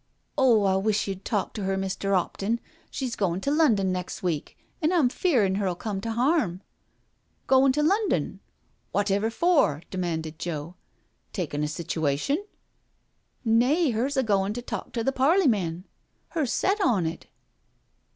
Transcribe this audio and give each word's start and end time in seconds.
"Oh, 0.35 0.63
I 0.63 0.77
wish 0.77 1.07
you*d 1.07 1.21
talk 1.23 1.53
to 1.53 1.63
her, 1.65 1.77
Mr. 1.77 2.17
*Opton, 2.19 2.57
her's 2.91 3.15
goin' 3.15 3.39
to 3.41 3.51
London 3.51 3.91
nex' 3.91 4.23
week, 4.23 4.57
an* 4.81 4.91
I'm' 4.91 5.09
feerin' 5.09 5.57
her*ll 5.57 5.75
come 5.75 6.01
to 6.01 6.11
harm.*' 6.13 6.63
"Goin* 7.45 7.71
to 7.73 7.83
London 7.83 8.39
I 8.95 8.97
Wotever 8.97 9.29
for?" 9.29 9.83
demanded 9.91 10.39
Joe. 10.39 10.73
"Taken 11.33 11.61
a 11.63 11.67
situation?'^" 11.67 12.39
Nay, 13.59 13.91
her's 13.91 14.17
a 14.17 14.23
goin' 14.23 14.53
to 14.55 14.61
talk 14.63 14.91
to 14.93 15.03
the 15.03 15.11
Parleymen— 15.11 15.83
her's 16.29 16.51
set 16.51 16.81
on 16.81 17.05
it." 17.05 17.27